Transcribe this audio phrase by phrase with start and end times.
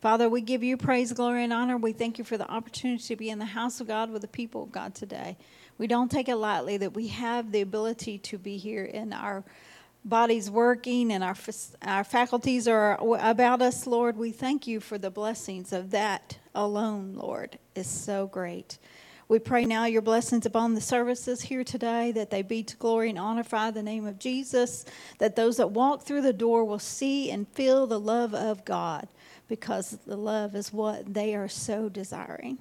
[0.00, 1.76] Father, we give you praise, glory, and honor.
[1.76, 4.28] We thank you for the opportunity to be in the house of God with the
[4.28, 5.36] people of God today.
[5.76, 9.44] We don't take it lightly that we have the ability to be here in our
[10.02, 11.36] bodies working and our,
[11.82, 14.16] our faculties are about us, Lord.
[14.16, 18.78] We thank you for the blessings of that alone, Lord, is so great.
[19.28, 23.10] We pray now your blessings upon the services here today, that they be to glory
[23.10, 24.84] and honor the name of Jesus,
[25.18, 29.06] that those that walk through the door will see and feel the love of God,
[29.50, 32.56] because the love is what they are so desiring.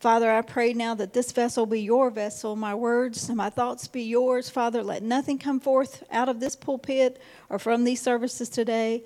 [0.00, 3.86] Father, I pray now that this vessel be your vessel, my words and my thoughts
[3.86, 4.50] be yours.
[4.50, 9.04] Father, let nothing come forth out of this pulpit or from these services today,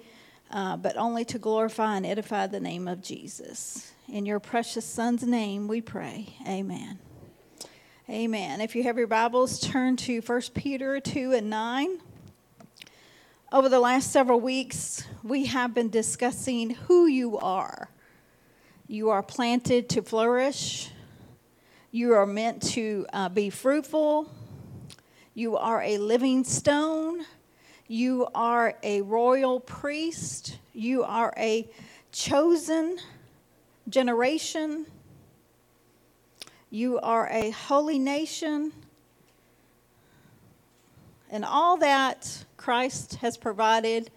[0.51, 3.93] uh, but only to glorify and edify the name of Jesus.
[4.09, 6.35] In your precious Son's name we pray.
[6.49, 6.99] Amen.
[8.09, 8.63] Amen.
[8.63, 12.01] If you have your Bibles, turn to 1 Peter 2 and 9.
[13.51, 17.89] Over the last several weeks, we have been discussing who you are.
[18.87, 20.91] You are planted to flourish.
[21.91, 24.31] You are meant to uh, be fruitful.
[25.33, 27.25] You are a living stone.
[27.87, 30.59] You are a royal priest.
[30.75, 31.67] You are a
[32.13, 32.99] chosen
[33.89, 34.85] generation.
[36.69, 38.73] You are a holy nation.
[41.31, 44.11] And all that Christ has provided,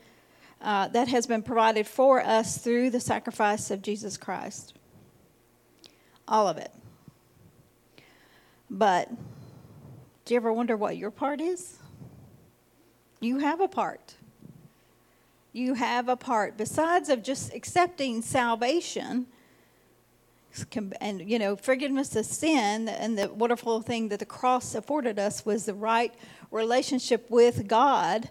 [0.62, 4.74] uh, that has been provided for us through the sacrifice of Jesus Christ.
[6.28, 6.72] All of it.
[8.70, 9.10] But
[10.26, 11.78] do you ever wonder what your part is?
[13.20, 14.16] You have a part.
[15.54, 16.56] You have a part.
[16.56, 19.28] Besides of just accepting salvation,
[21.00, 25.46] and you know forgiveness of sin and the wonderful thing that the cross afforded us
[25.46, 26.14] was the right
[26.52, 28.30] relationship with god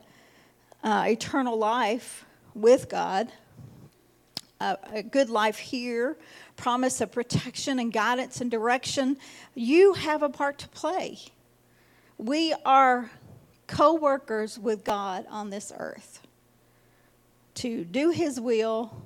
[0.85, 3.33] uh, eternal life with god
[4.61, 6.17] uh, a good life here
[6.61, 9.17] promise of protection and guidance and direction.
[9.55, 11.19] You have a part to play.
[12.19, 13.11] We are
[13.67, 16.20] co-workers with god on this earth
[17.55, 19.03] to do his will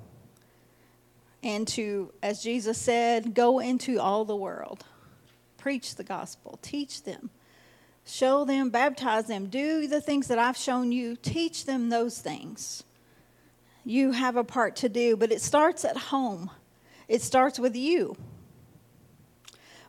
[1.45, 4.83] and to, as Jesus said, go into all the world,
[5.57, 7.29] preach the gospel, teach them,
[8.03, 12.83] show them, baptize them, do the things that I've shown you, teach them those things.
[13.85, 16.49] You have a part to do, but it starts at home,
[17.07, 18.17] it starts with you.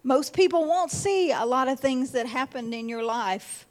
[0.02, 3.65] Most people won't see a lot of things that happened in your life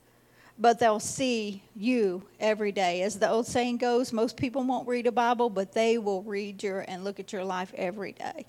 [0.57, 3.01] but they'll see you every day.
[3.01, 6.63] As the old saying goes, most people won't read a Bible, but they will read
[6.63, 8.45] your and look at your life every day.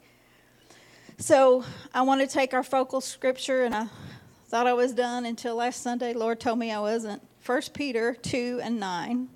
[1.18, 3.88] So I want to take our focal scripture, and I
[4.48, 6.12] thought I was done until last Sunday.
[6.12, 7.22] Lord told me I wasn't.
[7.44, 9.28] 1 Peter 2 and 9.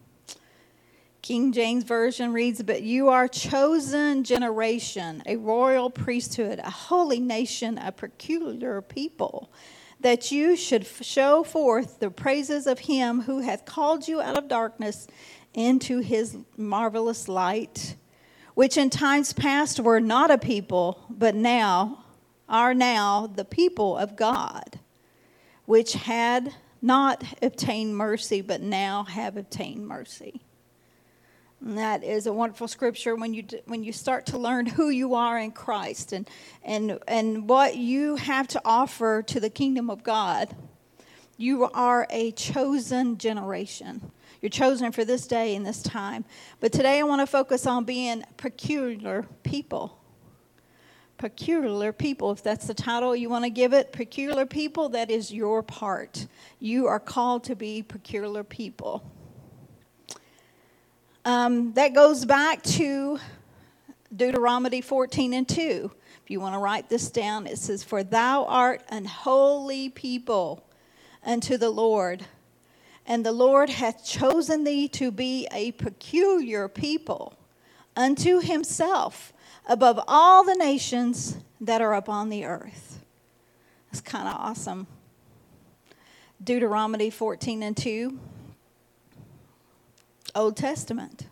[1.23, 7.79] King James Version reads, But you are chosen generation, a royal priesthood, a holy nation,
[7.79, 9.51] a peculiar people
[10.01, 14.49] that you should show forth the praises of him who hath called you out of
[14.49, 15.07] darkness
[15.55, 17.97] into his marvelous light,
[18.55, 22.05] which in times past were not a people, but now
[22.49, 24.81] are now the people of God,
[25.67, 30.41] which had not obtained mercy, but now have obtained mercy.
[31.61, 35.15] And that is a wonderful scripture when you when you start to learn who you
[35.15, 36.29] are in Christ and
[36.65, 40.57] and and what you have to offer to the kingdom of God.
[41.37, 44.11] You are a chosen generation.
[44.41, 46.25] You're chosen for this day and this time.
[46.61, 49.99] But today I want to focus on being peculiar people.
[51.19, 55.31] Peculiar people, if that's the title you want to give it, peculiar people, that is
[55.31, 56.27] your part.
[56.59, 59.05] You are called to be peculiar people.
[61.25, 63.19] Um, that goes back to
[64.15, 65.91] Deuteronomy 14 and 2.
[66.25, 70.65] If you want to write this down, it says, For thou art an holy people
[71.25, 72.25] unto the Lord,
[73.07, 77.35] and the Lord hath chosen thee to be a peculiar people
[77.95, 79.35] unto himself
[79.69, 83.05] above all the nations that are upon the earth.
[83.91, 84.87] It's kind of awesome.
[86.43, 88.19] Deuteronomy 14 and 2.
[90.35, 91.27] Old Testament.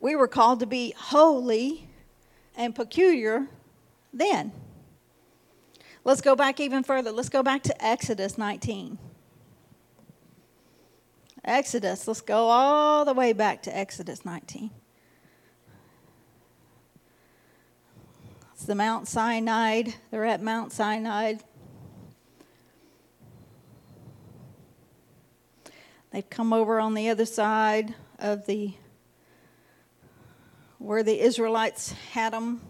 [0.00, 1.88] We were called to be holy
[2.56, 3.48] and peculiar
[4.12, 4.52] then.
[6.04, 7.10] Let's go back even further.
[7.12, 8.98] Let's go back to Exodus 19.
[11.44, 14.70] Exodus, let's go all the way back to Exodus 19.
[18.52, 19.84] It's the Mount Sinai.
[20.10, 21.34] They're at Mount Sinai.
[26.10, 28.74] They've come over on the other side of the
[30.78, 32.60] where the Israelites had them,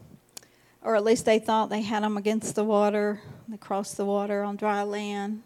[0.82, 3.20] or at least they thought they had them against the water.
[3.46, 5.42] They crossed the water on dry land.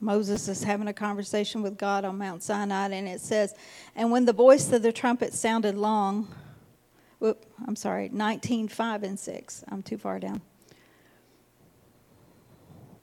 [0.00, 3.54] Moses is having a conversation with God on Mount Sinai, and it says,
[3.96, 6.28] And when the voice of the trumpet sounded long,
[7.18, 9.64] whoop, I'm sorry, 19, 5 and 6.
[9.68, 10.40] I'm too far down.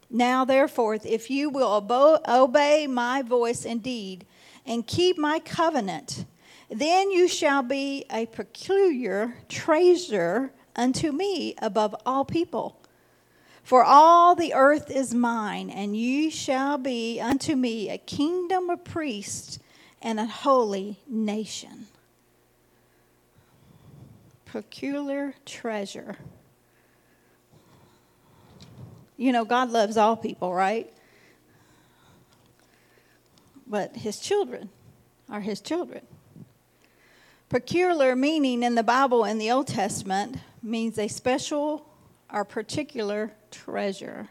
[0.10, 1.86] Now, therefore, if you will
[2.28, 4.25] obey my voice indeed
[4.66, 6.25] and keep my covenant,
[6.69, 12.80] then you shall be a peculiar treasure unto me above all people.
[13.63, 18.84] For all the earth is mine, and you shall be unto me a kingdom of
[18.84, 19.58] priests
[20.01, 21.88] and a holy nation.
[24.46, 26.18] Peculiar treasure.
[29.18, 30.92] You know, God loves all people, right?
[33.68, 34.70] But his children
[35.30, 36.06] are his children.
[37.50, 41.88] Peculiar meaning in the Bible in the Old Testament means a special
[42.34, 44.30] or particular treasure.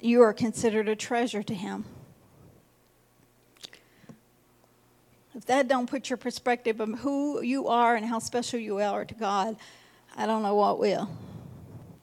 [0.00, 1.84] You are considered a treasure to him.
[5.34, 9.04] If that don't put your perspective of who you are and how special you are
[9.04, 9.56] to God,
[10.16, 11.08] I don't know what will.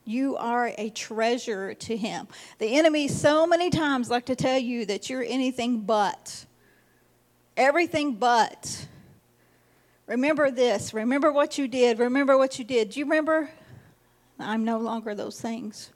[0.06, 2.28] You are a treasure to him.
[2.60, 6.46] The enemy so many times like to tell you that you're anything but.
[7.57, 8.88] Everything but.
[10.07, 10.94] Remember this.
[10.94, 12.00] Remember what you did.
[12.00, 12.92] Remember what you did.
[12.92, 13.50] Do you remember
[14.40, 15.92] I'm no longer those things.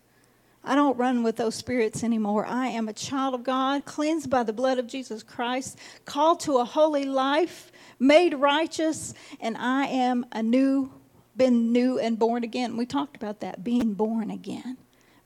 [0.63, 2.45] I don't run with those spirits anymore.
[2.45, 6.57] I am a child of God, cleansed by the blood of Jesus Christ, called to
[6.57, 10.91] a holy life, made righteous, and I am a new,
[11.39, 12.77] been new and born again.
[12.77, 14.77] We talked about that, being born again,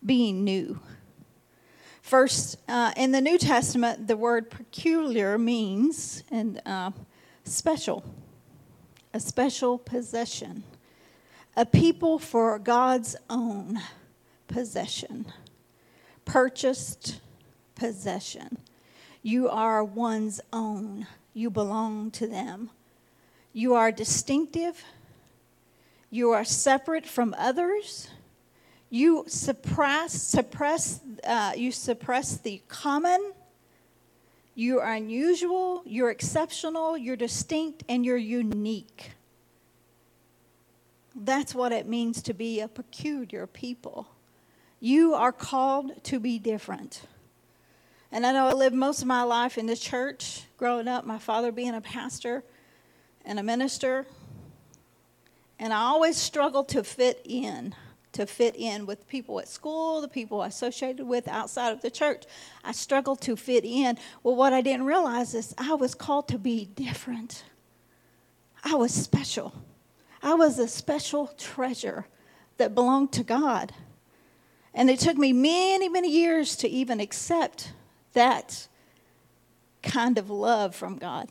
[0.05, 0.79] being new.
[2.01, 6.91] First, uh, in the New Testament, the word peculiar means and uh,
[7.43, 8.05] special,
[9.13, 10.63] a special possession
[11.55, 13.79] a people for God's own
[14.47, 15.25] possession,
[16.25, 17.21] purchased
[17.75, 18.57] possession.
[19.21, 22.71] You are one's own, you belong to them.
[23.51, 24.83] You are distinctive,
[26.13, 28.07] you are separate from others.
[28.91, 33.33] You suppress, suppress, uh, you suppress the common.
[34.53, 39.13] You are unusual, you're exceptional, you're distinct, and you're unique.
[41.15, 44.07] That's what it means to be a peculiar people.
[44.79, 47.01] You are called to be different.
[48.11, 51.17] And I know I lived most of my life in the church, growing up, my
[51.17, 52.43] father being a pastor
[53.25, 54.05] and a minister.
[55.63, 57.73] And I always struggled to fit in,
[58.11, 61.89] to fit in with people at school, the people I associated with outside of the
[61.89, 62.25] church.
[62.65, 63.97] I struggled to fit in.
[64.23, 67.45] Well, what I didn't realize is I was called to be different,
[68.61, 69.53] I was special.
[70.21, 72.07] I was a special treasure
[72.57, 73.71] that belonged to God.
[74.73, 77.71] And it took me many, many years to even accept
[78.11, 78.67] that
[79.81, 81.29] kind of love from God.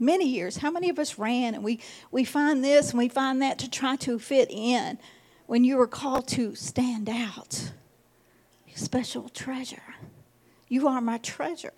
[0.00, 0.56] Many years.
[0.56, 1.78] How many of us ran and we,
[2.10, 4.98] we find this and we find that to try to fit in
[5.46, 7.72] when you were called to stand out?
[8.74, 9.82] Special treasure.
[10.68, 11.74] You are my treasure.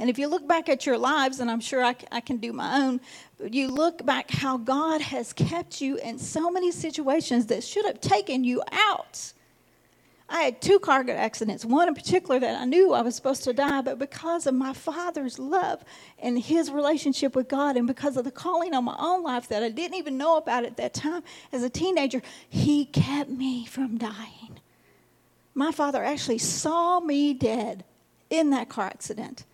[0.00, 2.52] And if you look back at your lives, and I'm sure I, I can do
[2.52, 3.00] my own,
[3.38, 7.86] but you look back how God has kept you in so many situations that should
[7.86, 9.32] have taken you out.
[10.28, 13.52] I had two car accidents, one in particular that I knew I was supposed to
[13.52, 15.84] die, but because of my father's love
[16.18, 19.62] and his relationship with God, and because of the calling on my own life that
[19.62, 23.98] I didn't even know about at that time as a teenager, he kept me from
[23.98, 24.58] dying.
[25.54, 27.84] My father actually saw me dead
[28.30, 29.44] in that car accident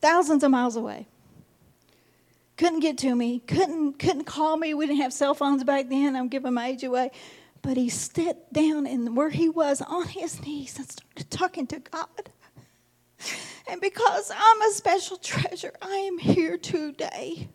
[0.00, 1.06] thousands of miles away.
[2.56, 4.74] Couldn't get to me, couldn't, couldn't call me.
[4.74, 6.16] We didn't have cell phones back then.
[6.16, 7.12] I'm giving my age away.
[7.62, 11.80] But he stepped down and where he was on his knees and started talking to
[11.80, 12.30] God.
[13.68, 17.48] And because I'm a special treasure, I am here today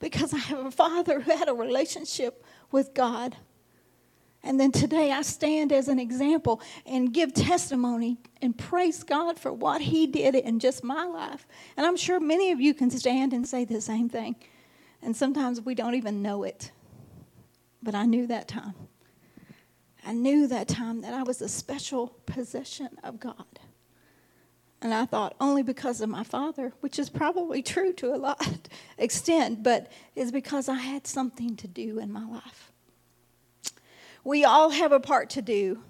[0.00, 3.36] because I have a father who had a relationship with God.
[4.42, 9.52] And then today I stand as an example and give testimony and praise God for
[9.52, 11.46] what He did in just my life.
[11.76, 14.34] And I'm sure many of you can stand and say the same thing.
[15.00, 16.72] And sometimes we don't even know it.
[17.80, 18.74] But I knew that time.
[20.04, 23.60] I knew that time that I was a special possession of God.
[24.80, 28.68] And I thought only because of my father, which is probably true to a lot
[28.98, 32.72] extent, but is because I had something to do in my life.
[34.24, 35.82] We all have a part to do.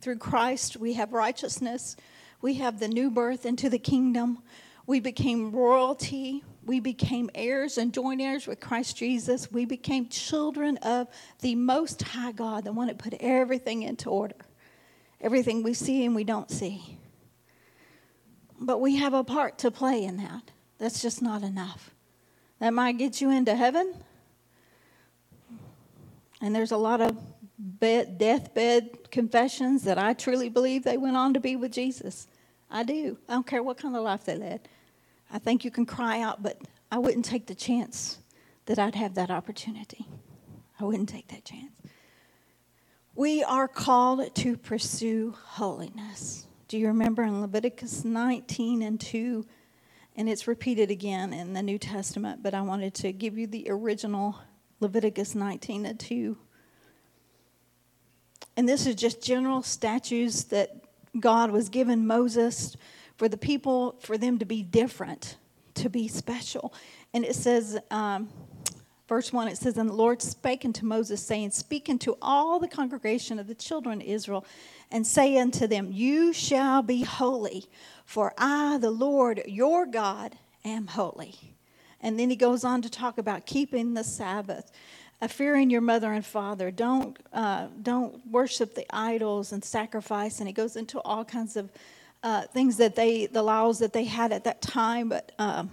[0.00, 1.96] Through Christ, we have righteousness.
[2.40, 4.38] We have the new birth into the kingdom.
[4.86, 6.44] We became royalty.
[6.64, 9.50] We became heirs and joint heirs with Christ Jesus.
[9.50, 11.08] We became children of
[11.40, 14.36] the Most High God, the one that put everything into order,
[15.20, 16.98] everything we see and we don't see.
[18.60, 20.50] But we have a part to play in that.
[20.78, 21.90] That's just not enough.
[22.58, 23.94] That might get you into heaven.
[26.40, 27.16] And there's a lot of
[27.58, 32.26] bed, deathbed confessions that I truly believe they went on to be with Jesus.
[32.70, 33.18] I do.
[33.28, 34.68] I don't care what kind of life they led.
[35.36, 38.20] I think you can cry out, but I wouldn't take the chance
[38.64, 40.06] that I'd have that opportunity.
[40.80, 41.72] I wouldn't take that chance.
[43.14, 46.46] We are called to pursue holiness.
[46.68, 49.44] Do you remember in Leviticus 19 and 2?
[50.16, 53.66] And it's repeated again in the New Testament, but I wanted to give you the
[53.68, 54.38] original
[54.80, 56.38] Leviticus 19 and 2.
[58.56, 60.80] And this is just general statutes that
[61.20, 62.74] God was given Moses
[63.16, 65.36] for the people, for them to be different,
[65.74, 66.72] to be special.
[67.14, 68.28] And it says, um,
[69.08, 72.68] verse 1, it says, And the Lord spake unto Moses, saying, Speak unto all the
[72.68, 74.44] congregation of the children of Israel,
[74.90, 77.66] and say unto them, You shall be holy,
[78.04, 81.34] for I, the Lord your God, am holy.
[82.00, 84.70] And then he goes on to talk about keeping the Sabbath
[85.20, 86.70] uh, fearing your mother and father.
[86.70, 90.40] Don't uh, don't worship the idols and sacrifice.
[90.40, 91.70] And he goes into all kinds of
[92.26, 95.32] uh, things that they the laws that they had at that time, but.
[95.38, 95.70] Um,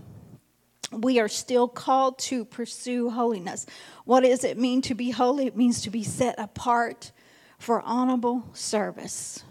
[0.92, 3.66] we are still called to pursue holiness.
[4.06, 5.48] What does it mean to be holy?
[5.48, 7.12] It means to be set apart
[7.58, 9.44] for honorable service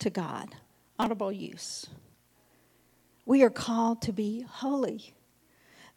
[0.00, 0.54] to God,
[0.98, 1.86] honorable use.
[3.24, 5.14] We are called to be holy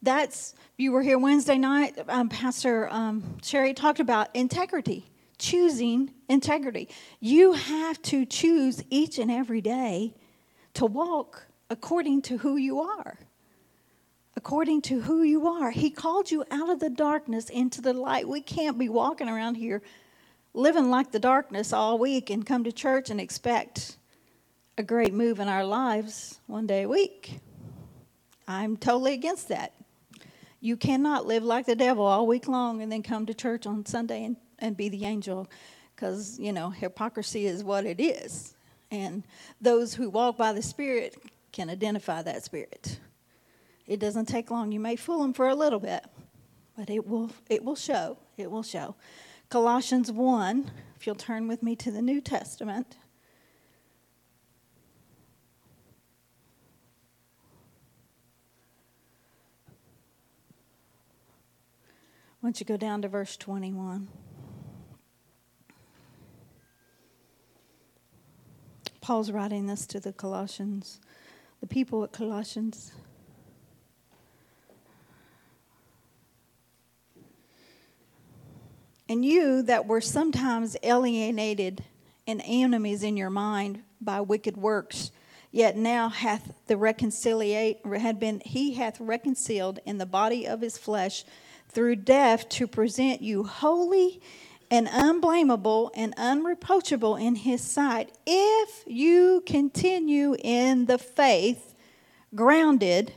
[0.02, 1.98] that's you were here Wednesday night.
[2.08, 5.06] Um, Pastor um, Sherry talked about integrity,
[5.38, 6.90] choosing integrity.
[7.20, 10.16] You have to choose each and every day
[10.74, 13.18] to walk according to who you are.
[14.36, 15.72] According to who you are.
[15.72, 18.28] He called you out of the darkness into the light.
[18.28, 19.82] We can't be walking around here
[20.54, 23.98] living like the darkness all week and come to church and expect
[24.78, 27.40] a great move in our lives one day a week.
[28.48, 29.74] I'm totally against that.
[30.60, 33.86] You cannot live like the devil all week long and then come to church on
[33.86, 35.50] Sunday and, and be the angel
[35.96, 38.56] because, you know, hypocrisy is what it is.
[38.92, 39.24] And
[39.62, 41.16] those who walk by the Spirit
[41.54, 43.00] can identify that spirit.
[43.88, 44.72] It doesn't take long.
[44.72, 46.06] You may fool them for a little bit,
[46.78, 48.18] but it will, it will show.
[48.38, 48.96] It will show.
[49.50, 52.98] Colossians 1, if you'll turn with me to the New Testament.
[62.42, 64.08] Once you go down to verse 21?
[69.02, 71.00] Paul's writing this to the Colossians,
[71.60, 72.92] the people at Colossians.
[79.10, 81.84] And you that were sometimes alienated
[82.28, 85.12] and enemies in your mind by wicked works,
[85.52, 90.78] yet now hath the reconciliate had been he hath reconciled in the body of his
[90.78, 91.26] flesh
[91.68, 94.22] through death to present you holy
[94.72, 101.76] and unblameable and unreproachable in his sight if you continue in the faith,
[102.34, 103.12] grounded,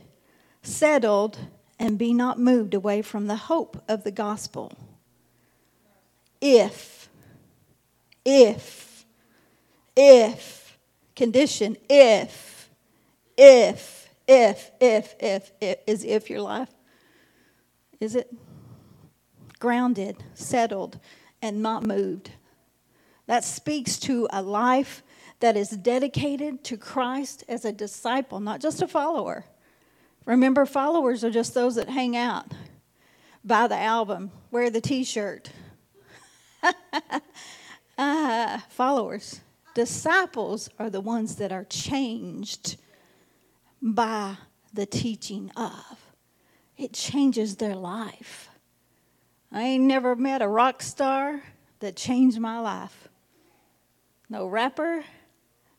[0.61, 1.39] settled,
[1.79, 4.73] and be not moved away from the hope of the gospel.
[6.41, 7.09] If,
[8.25, 9.05] if,
[9.95, 10.77] if,
[11.15, 12.69] condition, if,
[13.37, 16.69] if, if, if, if, if, is if your life
[18.01, 18.29] is it?
[19.59, 20.99] Grounded, settled,
[21.45, 22.31] and not moved.
[23.27, 25.03] That speaks to a life
[25.39, 29.45] that is dedicated to Christ as a disciple, not just a follower.
[30.25, 32.51] Remember, followers are just those that hang out,
[33.43, 35.51] buy the album, wear the t shirt.
[37.97, 39.41] uh, followers.
[39.75, 42.77] Disciples are the ones that are changed
[43.81, 44.37] by
[44.73, 46.05] the teaching of
[46.77, 48.49] it changes their life.
[49.55, 51.41] I ain't never met a rock star
[51.79, 53.07] that changed my life.
[54.29, 55.05] No rapper,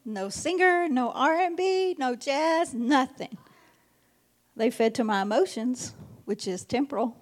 [0.03, 3.37] no singer, no R&B, no jazz, nothing.
[4.57, 5.93] They fed to my emotions,
[6.25, 7.19] which is temporal.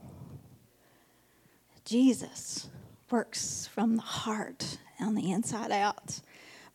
[1.84, 2.68] Jesus
[3.10, 6.20] works from the heart on the inside out.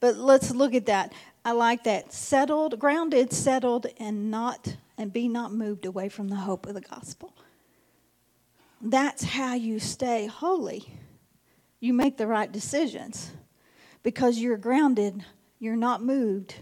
[0.01, 1.13] But let's look at that.
[1.45, 2.11] I like that.
[2.11, 6.81] Settled, grounded, settled, and not and be not moved away from the hope of the
[6.81, 7.33] gospel.
[8.81, 10.93] That's how you stay holy.
[11.79, 13.31] You make the right decisions
[14.03, 15.25] because you're grounded,
[15.59, 16.55] you're not moved.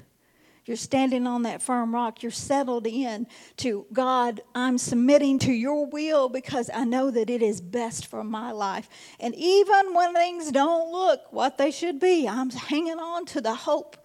[0.68, 2.22] You're standing on that firm rock.
[2.22, 3.26] You're settled in
[3.58, 8.22] to God, I'm submitting to your will because I know that it is best for
[8.22, 8.90] my life.
[9.18, 13.56] And even when things don't look what they should be, I'm hanging on to the
[13.56, 13.96] hope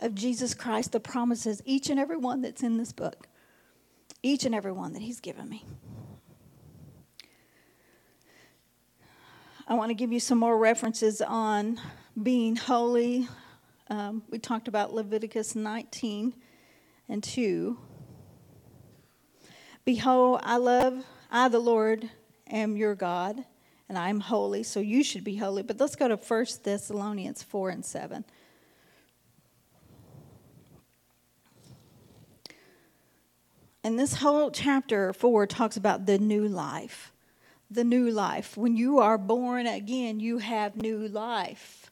[0.00, 3.28] of Jesus Christ, the promises, each and every one that's in this book,
[4.20, 5.64] each and every one that He's given me.
[9.70, 11.80] I want to give you some more references on
[12.20, 13.28] being holy.
[13.88, 16.34] Um, we talked about Leviticus 19
[17.08, 17.78] and 2.
[19.84, 22.10] Behold, I love, I, the Lord,
[22.50, 23.44] am your God,
[23.88, 25.62] and I am holy, so you should be holy.
[25.62, 28.24] But let's go to 1 Thessalonians 4 and 7.
[33.84, 37.09] And this whole chapter 4 talks about the new life
[37.70, 38.56] the new life.
[38.56, 41.90] When you are born again, you have new life.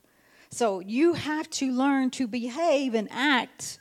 [0.51, 3.79] So you have to learn to behave and act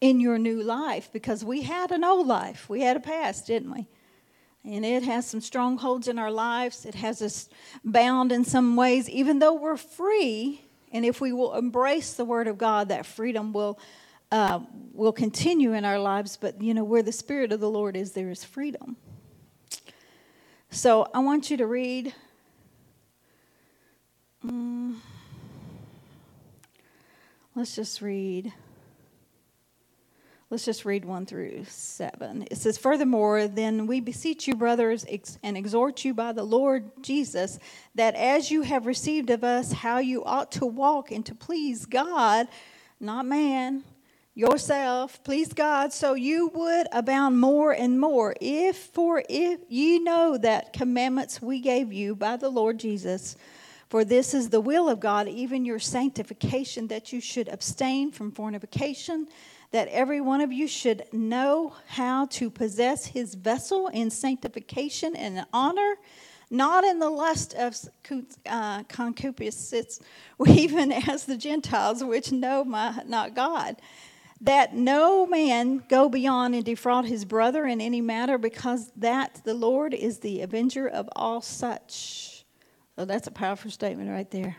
[0.00, 2.68] in your new life because we had an old life.
[2.68, 3.86] We had a past, didn't we?
[4.64, 6.84] And it has some strongholds in our lives.
[6.84, 7.48] It has us
[7.84, 10.62] bound in some ways, even though we're free.
[10.92, 13.78] And if we will embrace the Word of God, that freedom will
[14.32, 14.60] uh,
[14.92, 16.36] will continue in our lives.
[16.36, 18.96] But you know, where the Spirit of the Lord is, there is freedom.
[20.72, 22.14] So I want you to read.
[24.44, 25.02] Um,
[27.56, 28.52] let's just read.
[30.48, 32.46] Let's just read 1 through 7.
[32.50, 35.04] It says, Furthermore, then we beseech you, brothers,
[35.42, 37.58] and exhort you by the Lord Jesus,
[37.94, 41.86] that as you have received of us how you ought to walk and to please
[41.86, 42.48] God,
[42.98, 43.84] not man,
[44.34, 48.34] yourself, please God, so you would abound more and more.
[48.40, 53.36] If for if ye know that commandments we gave you by the Lord Jesus,
[53.88, 58.30] for this is the will of God, even your sanctification, that you should abstain from
[58.30, 59.26] fornication,
[59.72, 65.44] that every one of you should know how to possess his vessel in sanctification and
[65.52, 65.96] honor
[66.52, 67.76] not in the lust of
[68.46, 70.00] uh, concupiscence,
[70.48, 73.76] even as the Gentiles, which know my, not God
[74.42, 79.54] that no man go beyond and defraud his brother in any matter, because that the
[79.54, 82.44] Lord is the avenger of all such.
[82.96, 84.56] So that's a powerful statement right there.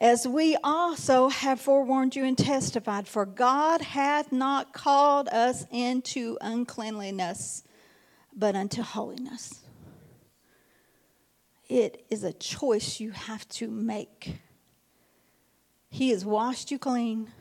[0.00, 6.38] As we also have forewarned you and testified, for God hath not called us into
[6.40, 7.64] uncleanliness,
[8.32, 9.64] but unto holiness.
[11.68, 14.36] It is a choice you have to make.
[15.90, 17.32] He has washed you clean.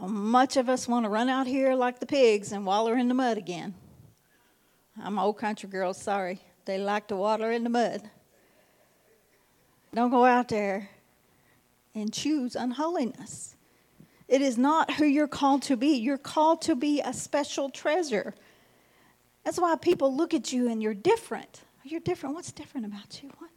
[0.00, 3.14] Much of us want to run out here like the pigs and waller in the
[3.14, 3.74] mud again.
[5.02, 6.40] I'm an old country girl, sorry.
[6.64, 8.08] They like to waller in the mud.
[9.94, 10.88] Don't go out there
[11.94, 13.56] and choose unholiness.
[14.28, 15.96] It is not who you're called to be.
[15.96, 18.34] You're called to be a special treasure.
[19.44, 21.62] That's why people look at you and you're different.
[21.82, 22.34] You're different.
[22.36, 23.30] What's different about you?
[23.38, 23.50] What?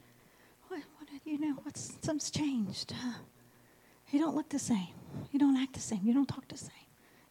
[0.70, 0.82] What?
[0.98, 1.60] what you know?
[1.64, 2.94] What's something's changed?
[4.14, 4.94] You don't look the same.
[5.32, 6.02] You don't act the same.
[6.04, 6.70] You don't talk the same.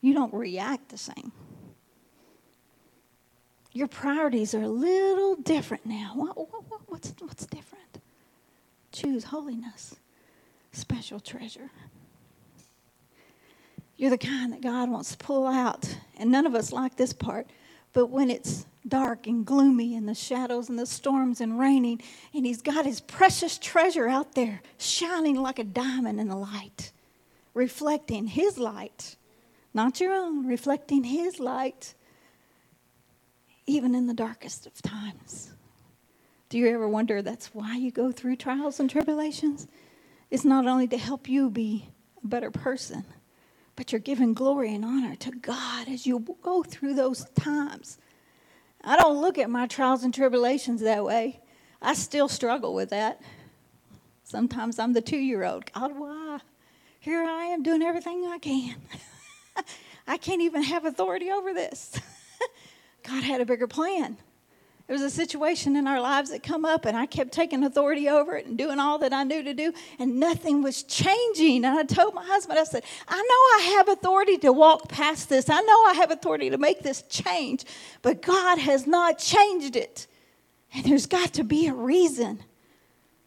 [0.01, 1.31] You don't react the same.
[3.73, 6.11] Your priorities are a little different now.
[6.17, 8.01] What, what, what's, what's different?
[8.91, 9.95] Choose holiness,
[10.73, 11.71] special treasure.
[13.97, 15.97] You're the kind that God wants to pull out.
[16.19, 17.47] And none of us like this part.
[17.93, 22.01] But when it's dark and gloomy and the shadows and the storms and raining,
[22.35, 26.93] and He's got His precious treasure out there shining like a diamond in the light
[27.55, 29.17] reflecting His light,
[29.75, 31.95] not your own, reflecting His light,
[33.67, 35.53] even in the darkest of times.
[36.49, 39.69] Do you ever wonder that's why you go through trials and tribulations?
[40.31, 41.89] It's not only to help you be
[42.23, 43.05] a better person,
[43.77, 47.99] but you're giving glory and honor to God as you go through those times.
[48.85, 51.41] I don't look at my trials and tribulations that way.
[51.81, 53.21] I still struggle with that.
[54.25, 55.71] Sometimes I'm the two year old.
[55.73, 56.41] God, why?
[57.03, 58.77] here I am doing everything I can.
[60.07, 62.01] I can't even have authority over this.
[63.03, 64.19] God had a bigger plan.
[64.87, 68.09] There was a situation in our lives that come up, and I kept taking authority
[68.09, 71.65] over it and doing all that I knew to do, and nothing was changing.
[71.65, 75.29] And I told my husband, I said, I know I have authority to walk past
[75.29, 75.49] this.
[75.49, 77.65] I know I have authority to make this change,
[78.03, 80.09] but God has not changed it.
[80.75, 82.43] And there's got to be a reason.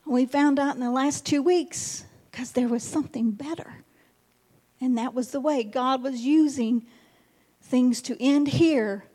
[0.06, 3.86] We found out in the last two weeks because there was something better.
[4.82, 6.86] And that was the way God was using
[7.62, 9.06] things to end here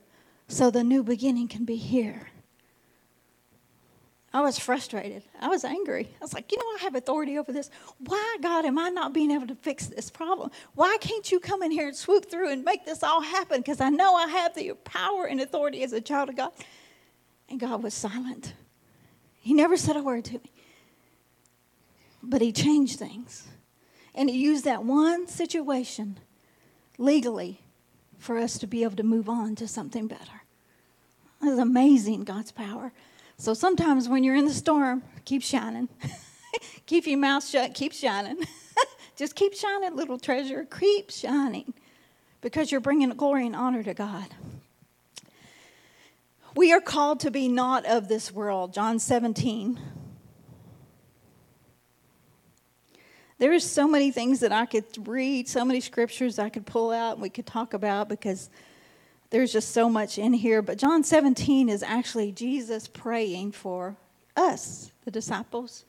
[0.49, 2.30] so the new beginning can be here.
[4.33, 5.25] I was frustrated.
[5.41, 6.09] I was angry.
[6.21, 7.69] I was like, you know, I have authority over this.
[7.99, 10.51] Why, God, am I not being able to fix this problem?
[10.75, 13.59] Why can't you come in here and swoop through and make this all happen?
[13.59, 16.53] Because I know I have the power and authority as a child of God.
[17.49, 18.55] And God was silent.
[19.41, 20.53] He never said a word to me.
[22.23, 23.49] But He changed things.
[24.15, 26.21] And He used that one situation
[26.99, 27.63] legally
[28.19, 30.45] for us to be able to move on to something better.
[31.43, 32.93] It's amazing, God's power.
[33.41, 35.89] So sometimes when you're in the storm, keep shining.
[36.87, 38.37] keep your mouth shut, keep shining.
[39.17, 40.67] Just keep shining, little treasure.
[40.79, 41.73] Keep shining
[42.43, 44.27] because you're bringing glory and honor to God.
[46.55, 48.75] We are called to be not of this world.
[48.75, 49.81] John 17.
[53.39, 57.15] There's so many things that I could read, so many scriptures I could pull out
[57.15, 58.51] and we could talk about because
[59.31, 60.61] there's just so much in here.
[60.61, 63.97] But John 17 is actually Jesus praying for
[64.37, 65.85] us, the disciples,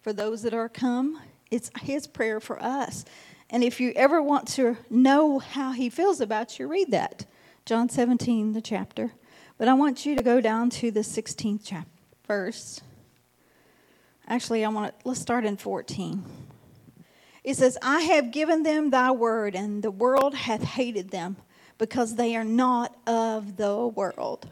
[0.00, 1.20] for those that are come.
[1.50, 3.04] It's his prayer for us.
[3.50, 7.26] And if you ever want to know how he feels about you, read that.
[7.66, 9.12] John 17, the chapter.
[9.58, 11.90] But I want you to go down to the 16th chapter,
[12.26, 12.80] verse.
[14.26, 16.24] Actually, I want to, let's start in 14.
[17.42, 21.36] It says, I have given them thy word, and the world hath hated them
[21.78, 24.48] because they are not of the world,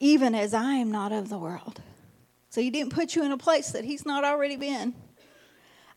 [0.00, 1.80] even as I am not of the world.
[2.50, 4.94] So he didn't put you in a place that he's not already been.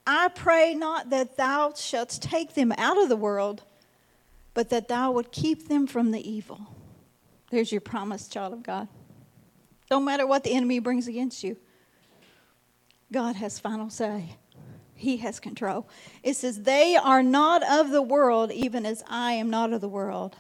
[0.05, 3.63] I pray not that thou shouldst take them out of the world,
[4.53, 6.59] but that thou would keep them from the evil.
[7.51, 8.87] There's your promise, child of God.
[9.89, 11.57] Don't matter what the enemy brings against you,
[13.11, 14.35] God has final say.
[14.99, 15.87] He has control.
[16.23, 19.87] It says, They are not of the world, even as I am not of the
[19.87, 20.35] world.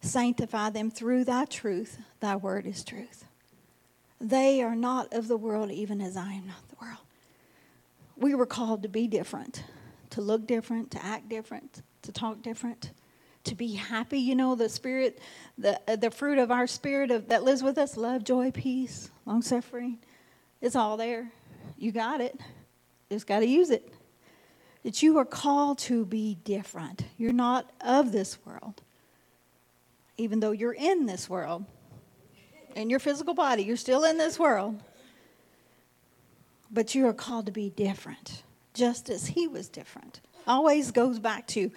[0.00, 1.98] Sanctify them through thy truth.
[2.20, 3.26] Thy word is truth.
[4.18, 7.02] They are not of the world, even as I am not the world.
[8.16, 9.64] We were called to be different,
[10.10, 12.92] to look different, to act different, to talk different,
[13.44, 14.18] to be happy.
[14.18, 15.18] You know, the spirit,
[15.58, 19.10] the, uh, the fruit of our spirit of, that lives with us love, joy, peace,
[19.26, 19.98] long suffering.
[20.62, 21.30] It's all there.
[21.76, 22.40] You got it
[23.10, 23.92] just got to use it.
[24.84, 27.04] That you are called to be different.
[27.16, 28.82] You're not of this world,
[30.16, 31.64] even though you're in this world.
[32.76, 34.80] In your physical body, you're still in this world.
[36.70, 38.42] But you are called to be different,
[38.74, 40.20] just as He was different.
[40.46, 41.70] Always goes back to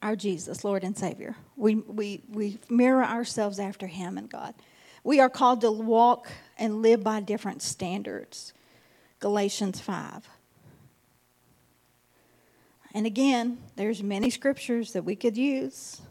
[0.00, 1.34] our Jesus, Lord and Savior.
[1.56, 4.54] We, we, we mirror ourselves after Him and God.
[5.02, 8.53] We are called to walk and live by different standards.
[9.24, 10.28] Galatians 5.
[12.92, 16.02] And again, there's many scriptures that we could use,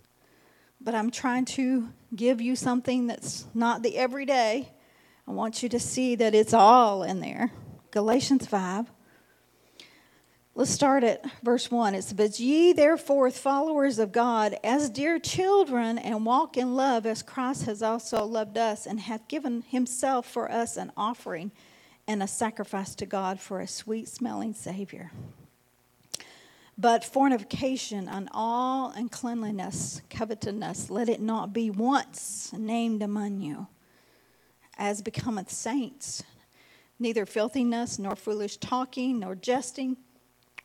[0.81, 4.67] but I'm trying to give you something that's not the everyday.
[5.27, 7.51] I want you to see that it's all in there.
[7.91, 8.89] Galatians 5.
[10.55, 11.93] Let's start at verse 1.
[11.93, 17.05] It says, But ye therefore, followers of God, as dear children, and walk in love
[17.05, 21.51] as Christ has also loved us, and hath given himself for us an offering
[22.07, 25.11] and a sacrifice to God for a sweet smelling Savior.
[26.77, 33.67] But fornication and all uncleanliness, covetousness, let it not be once named among you,
[34.77, 36.23] as becometh saints,
[36.97, 39.97] neither filthiness, nor foolish talking, nor jesting,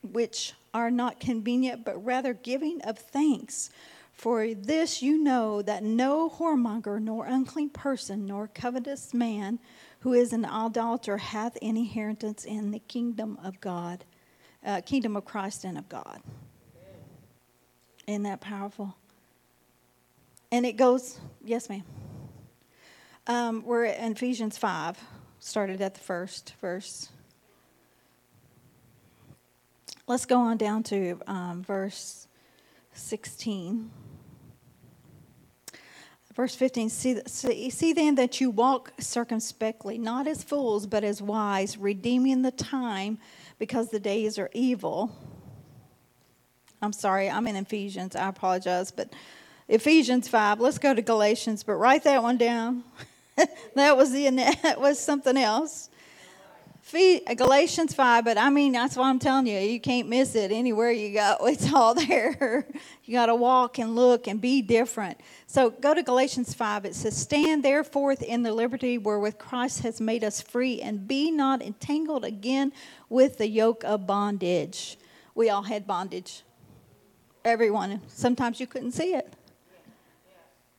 [0.01, 3.69] which are not convenient, but rather giving of thanks.
[4.13, 9.59] For this you know that no whoremonger, nor unclean person, nor covetous man,
[10.01, 14.05] who is an idolater hath any inheritance in the kingdom of God,
[14.65, 16.21] uh, kingdom of Christ and of God.
[18.07, 18.95] Isn't that powerful?
[20.51, 21.83] And it goes, yes, ma'am.
[23.27, 24.97] Um, we're in Ephesians 5,
[25.39, 27.09] started at the first verse.
[30.07, 32.27] Let's go on down to um, verse
[32.93, 33.91] 16.
[36.39, 41.21] Verse 15 see, see, see then that you walk circumspectly, not as fools, but as
[41.21, 43.17] wise, redeeming the time
[43.57, 45.13] because the days are evil.
[46.81, 48.15] I'm sorry, I'm in Ephesians.
[48.15, 49.11] I apologize, but
[49.67, 50.61] Ephesians 5.
[50.61, 52.85] Let's go to Galatians, but write that one down.
[53.75, 54.29] that was the
[54.63, 55.88] that was something else.
[56.91, 59.59] Galatians 5, but I mean, that's what I'm telling you.
[59.59, 61.37] You can't miss it anywhere you go.
[61.41, 62.65] It's all there.
[63.05, 65.19] You got to walk and look and be different.
[65.47, 66.85] So go to Galatians 5.
[66.85, 71.31] It says, Stand therefore in the liberty wherewith Christ has made us free, and be
[71.31, 72.71] not entangled again
[73.07, 74.97] with the yoke of bondage.
[75.35, 76.43] We all had bondage.
[77.45, 78.01] Everyone.
[78.07, 79.33] Sometimes you couldn't see it,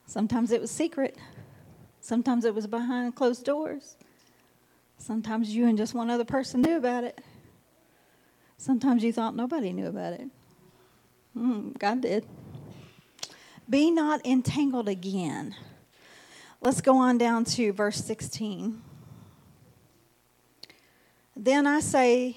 [0.07, 1.17] sometimes it was secret,
[2.01, 3.97] sometimes it was behind closed doors.
[5.01, 7.19] Sometimes you and just one other person knew about it.
[8.59, 10.29] Sometimes you thought nobody knew about it.
[11.35, 12.27] Mm, God did.
[13.69, 15.57] Be not entangled again.
[16.61, 18.83] Let's go on down to verse 16.
[21.35, 22.37] Then I say,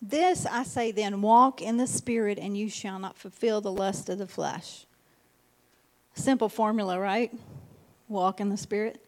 [0.00, 4.08] This I say then, walk in the Spirit, and you shall not fulfill the lust
[4.08, 4.86] of the flesh.
[6.14, 7.36] Simple formula, right?
[8.06, 9.04] Walk in the Spirit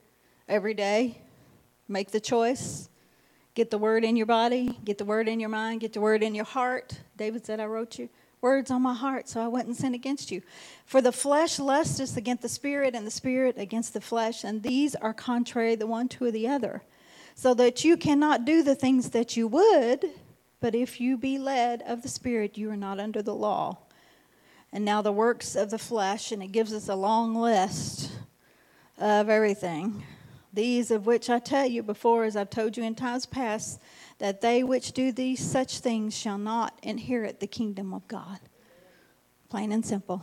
[0.49, 1.23] every day.
[1.87, 2.89] Make the choice.
[3.57, 6.23] Get the word in your body, get the word in your mind, get the word
[6.23, 7.01] in your heart.
[7.17, 8.11] David said, I wrote you
[8.43, 10.43] words on my heart, so I wouldn't sin against you.
[10.85, 14.95] For the flesh lusteth against the spirit, and the spirit against the flesh, and these
[14.95, 16.83] are contrary the one to the other.
[17.35, 20.11] So that you cannot do the things that you would,
[20.61, 23.79] but if you be led of the spirit, you are not under the law.
[24.73, 28.13] And now the works of the flesh, and it gives us a long list
[28.99, 30.05] of everything.
[30.57, 33.79] These of which I tell you before, as I've told you in times past,
[34.21, 38.41] that they which do these such things shall not inherit the kingdom of God.
[39.51, 40.23] Plain and simple.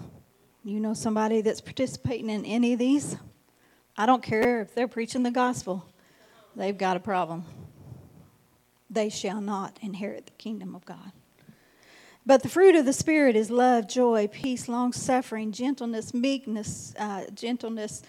[0.63, 3.15] You know somebody that's participating in any of these?
[3.96, 5.86] I don't care if they're preaching the gospel,
[6.56, 7.46] they've got a problem.
[8.89, 11.12] They shall not inherit the kingdom of God.
[12.26, 17.26] But the fruit of the Spirit is love, joy, peace, long suffering, gentleness, meekness, uh,
[17.36, 18.02] gentleness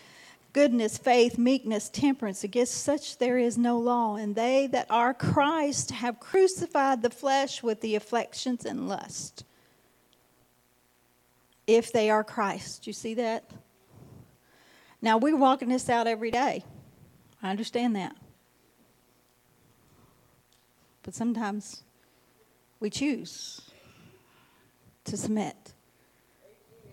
[0.54, 2.44] goodness, faith, meekness, temperance.
[2.44, 4.16] Against such there is no law.
[4.16, 9.44] And they that are Christ have crucified the flesh with the affections and lust.
[11.66, 12.86] If they are Christ.
[12.86, 13.50] You see that?
[15.02, 16.64] Now, we're walking this out every day.
[17.42, 18.16] I understand that.
[21.02, 21.82] But sometimes
[22.80, 23.60] we choose
[25.04, 25.74] to submit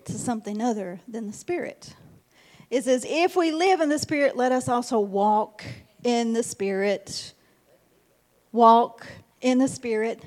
[0.06, 1.96] to something other than the Spirit.
[2.72, 5.64] It says, If we live in the Spirit, let us also walk
[6.04, 7.34] in the Spirit.
[8.54, 9.06] Walk
[9.42, 10.24] in the Spirit.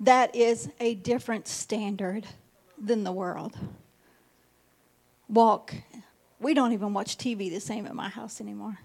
[0.00, 2.26] That is a different standard
[2.76, 3.56] than the world.
[5.28, 5.72] Walk.
[6.40, 8.78] We don't even watch TV the same at my house anymore.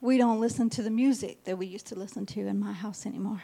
[0.00, 3.06] We don't listen to the music that we used to listen to in my house
[3.06, 3.42] anymore.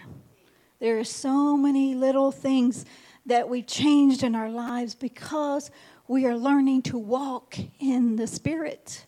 [0.80, 2.84] There are so many little things
[3.26, 5.70] that we've changed in our lives because
[6.08, 9.06] we are learning to walk in the Spirit.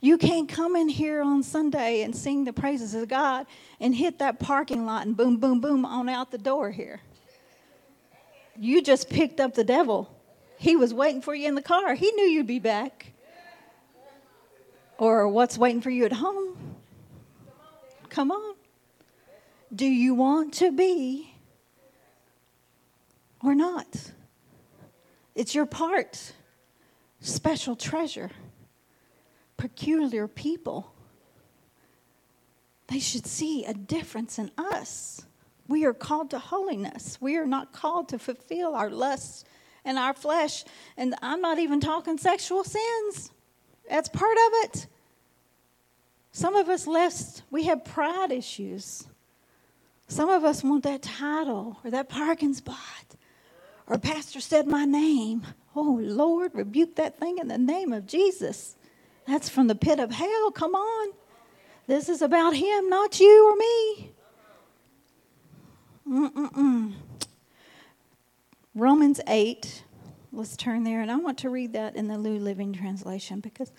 [0.00, 3.46] You can't come in here on Sunday and sing the praises of God
[3.80, 7.00] and hit that parking lot and boom, boom, boom on out the door here.
[8.56, 10.14] You just picked up the devil.
[10.56, 11.94] He was waiting for you in the car.
[11.94, 13.12] He knew you'd be back.
[14.98, 16.56] Or what's waiting for you at home?
[18.08, 18.54] Come on.
[19.74, 21.34] Do you want to be
[23.42, 24.12] or not?
[25.38, 26.32] It's your part.
[27.20, 28.32] Special treasure.
[29.56, 30.92] Peculiar people.
[32.88, 35.22] They should see a difference in us.
[35.68, 37.18] We are called to holiness.
[37.20, 39.44] We are not called to fulfill our lusts
[39.84, 40.64] and our flesh.
[40.96, 43.30] And I'm not even talking sexual sins.
[43.88, 44.88] That's part of it.
[46.32, 49.06] Some of us less we have pride issues.
[50.08, 53.07] Some of us want that title or that parking spot
[53.88, 55.46] or pastor said my name.
[55.74, 58.76] Oh, Lord, rebuke that thing in the name of Jesus.
[59.26, 60.50] That's from the pit of hell.
[60.50, 61.12] Come on.
[61.86, 64.12] This is about him, not you or me.
[66.06, 66.92] Mm-mm-mm.
[68.74, 69.84] Romans 8.
[70.32, 71.00] Let's turn there.
[71.00, 73.72] And I want to read that in the New Living Translation because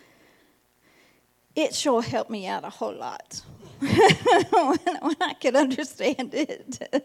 [1.55, 3.41] it sure helped me out a whole lot
[3.79, 7.03] when, when I could understand it.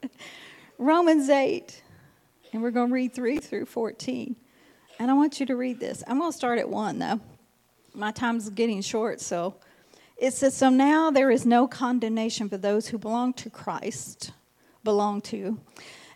[0.78, 1.82] Romans 8.
[2.56, 4.34] And we're going to read 3 through 14.
[4.98, 6.02] And I want you to read this.
[6.06, 7.20] I'm going to start at 1, though.
[7.92, 9.56] My time's getting short, so
[10.16, 14.32] it says, So now there is no condemnation for those who belong to Christ,
[14.84, 15.60] belong to.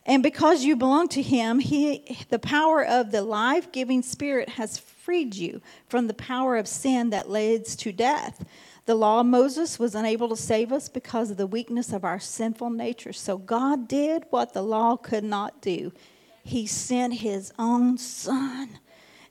[0.06, 4.78] And because you belong to him, he, the power of the life giving spirit has
[4.78, 8.46] freed you from the power of sin that leads to death.
[8.86, 12.18] The law of Moses was unable to save us because of the weakness of our
[12.18, 13.12] sinful nature.
[13.12, 15.92] So God did what the law could not do
[16.42, 18.78] he sent his own son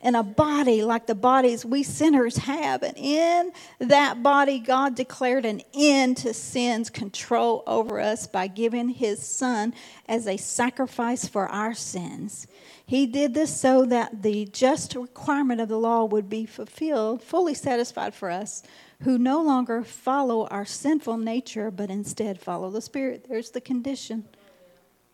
[0.01, 2.83] in a body like the bodies we sinners have.
[2.83, 8.89] And in that body, God declared an end to sin's control over us by giving
[8.89, 9.73] his son
[10.07, 12.47] as a sacrifice for our sins.
[12.85, 17.53] He did this so that the just requirement of the law would be fulfilled, fully
[17.53, 18.63] satisfied for us
[19.03, 23.25] who no longer follow our sinful nature, but instead follow the Spirit.
[23.29, 24.25] There's the condition.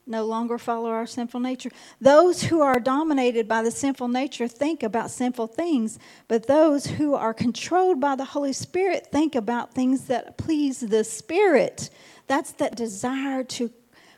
[0.07, 1.71] No longer follow our sinful nature.
[1.99, 7.15] Those who are dominated by the sinful nature think about sinful things, but those who
[7.15, 11.89] are controlled by the Holy Spirit think about things that please the Spirit.
[12.27, 13.71] That's that desire to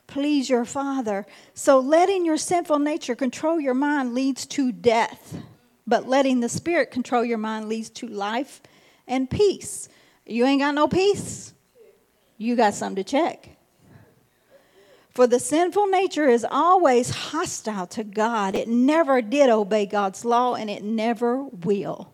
[0.07, 1.25] please your Father.
[1.53, 5.37] So letting your sinful nature control your mind leads to death,
[5.85, 8.61] but letting the Spirit control your mind leads to life
[9.07, 9.87] and peace.
[10.25, 11.53] You ain't got no peace?
[12.37, 13.56] You got something to check.
[15.17, 18.53] For the sinful nature is always hostile to God.
[18.53, 22.13] It never did obey God's law and it never will.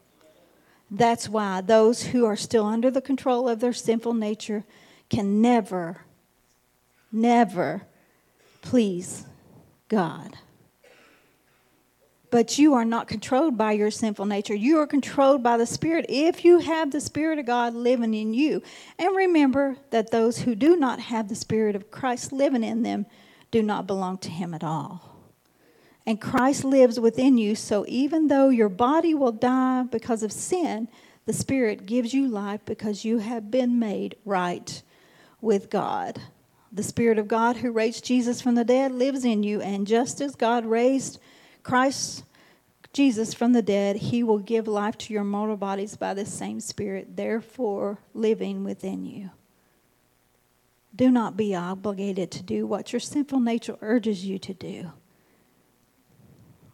[0.89, 4.63] That's why those who are still under the control of their sinful nature
[5.09, 6.05] can never,
[7.11, 7.81] never
[8.61, 9.25] please
[9.89, 10.37] God.
[12.33, 14.55] But you are not controlled by your sinful nature.
[14.55, 18.33] You are controlled by the Spirit if you have the Spirit of God living in
[18.33, 18.63] you.
[18.97, 23.05] And remember that those who do not have the Spirit of Christ living in them
[23.51, 25.15] do not belong to Him at all.
[26.07, 30.87] And Christ lives within you, so even though your body will die because of sin,
[31.27, 34.81] the Spirit gives you life because you have been made right
[35.39, 36.19] with God.
[36.71, 40.19] The Spirit of God who raised Jesus from the dead lives in you, and just
[40.19, 41.19] as God raised
[41.63, 42.23] Christ
[42.93, 46.59] Jesus from the dead, he will give life to your mortal bodies by the same
[46.59, 49.31] Spirit, therefore living within you.
[50.95, 54.91] Do not be obligated to do what your sinful nature urges you to do.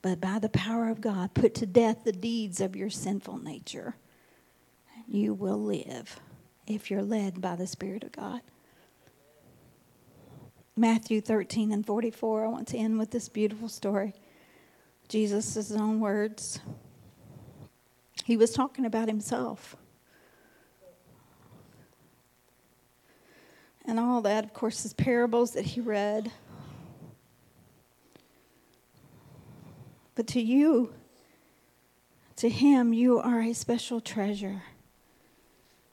[0.01, 3.95] But by the power of God, put to death the deeds of your sinful nature.
[5.07, 6.19] You will live
[6.67, 8.41] if you're led by the Spirit of God.
[10.75, 14.13] Matthew 13 and 44, I want to end with this beautiful story.
[15.09, 16.59] Jesus' own words.
[18.23, 19.75] He was talking about himself.
[23.85, 26.31] And all that, of course, is parables that he read.
[30.13, 30.93] But to you,
[32.35, 34.61] to him, you are a special treasure.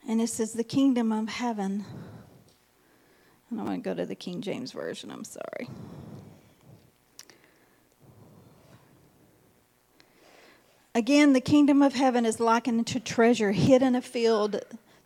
[0.06, 1.86] And this is the kingdom of heaven.
[3.48, 5.70] And I'm going to go to the King James Version, I'm sorry.
[10.96, 14.58] Again, the kingdom of heaven is likened to treasure hid in a field,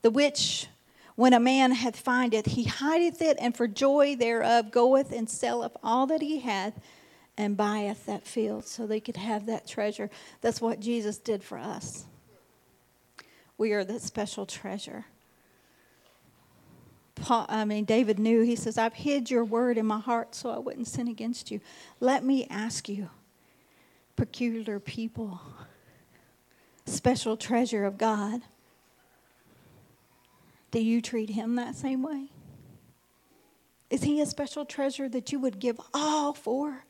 [0.03, 0.69] the which,
[1.17, 5.77] when a man hath findeth, he hideth it, and for joy thereof goeth and selleth
[5.83, 6.75] all that he hath,
[7.37, 10.11] and buyeth that field, so they could have that treasure.
[10.43, 12.05] That's what Jesus did for us.
[13.59, 15.07] We are that special treasure.
[17.17, 18.43] Paul, I mean, David knew.
[18.43, 21.61] He says, "I've hid your word in my heart, so I wouldn't sin against you."
[21.99, 23.11] Let me ask you,
[24.15, 25.41] peculiar people
[26.87, 28.43] special treasure of God,
[30.71, 32.29] do you treat him that same way?
[33.91, 36.85] Is he a special treasure that you would give all for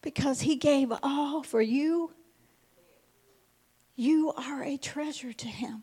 [0.00, 2.12] because he gave all for you?
[3.96, 5.82] You are a treasure to him.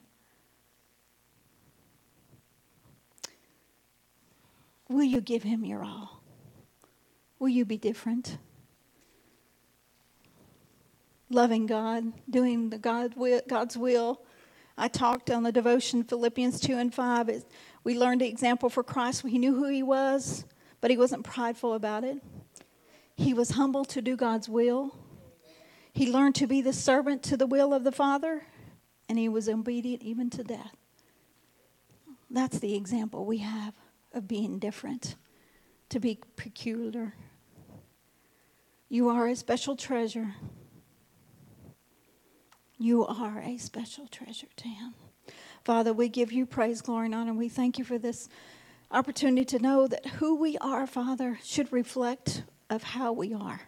[4.89, 6.23] Will you give him your all?
[7.39, 8.38] Will you be different?
[11.30, 14.22] Loving God, doing the God will, God's will.
[14.78, 17.30] I talked on the devotion Philippians 2 and 5.
[17.30, 17.52] It,
[17.84, 19.26] we learned the example for Christ.
[19.26, 20.46] He knew who he was,
[20.82, 22.22] but he wasn't prideful about it.
[23.16, 24.96] He was humble to do God's will.
[25.92, 28.44] He learned to be the servant to the will of the Father,
[29.10, 30.76] and he was obedient even to death.
[32.30, 33.74] That's the example we have
[34.13, 35.16] of being different,
[35.90, 37.16] to be peculiar.
[38.90, 40.36] You are a special treasure.
[42.78, 44.94] You are a special treasure to Him.
[45.63, 47.34] Father, we give you praise, glory, and honor.
[47.34, 48.30] We thank you for this
[48.92, 53.62] opportunity to know that who we are, Father, should reflect of how we are.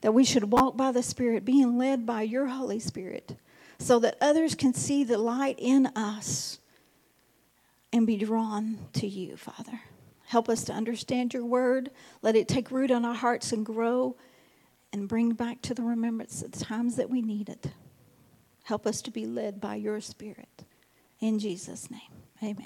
[0.00, 3.36] That we should walk by the Spirit, being led by your Holy Spirit,
[3.78, 6.58] so that others can see the light in us
[7.92, 9.80] and be drawn to you, Father.
[10.26, 11.90] Help us to understand your word.
[12.22, 14.16] Let it take root in our hearts and grow
[14.92, 17.68] and bring back to the remembrance the times that we need it.
[18.64, 20.64] Help us to be led by your Spirit.
[21.20, 22.00] In Jesus' name,
[22.42, 22.56] amen.